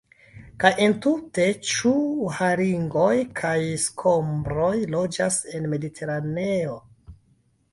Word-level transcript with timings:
Kaj 0.61 0.69
entute, 0.83 1.43
ĉu 1.71 1.91
haringoj 2.37 3.11
kaj 3.41 3.53
skombroj 3.83 4.73
loĝas 4.97 5.39
en 5.59 5.69
Mediteraneo? 5.75 6.81